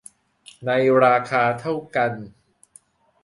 [0.65, 0.71] ใน
[1.03, 2.11] ราคาเท่ากัน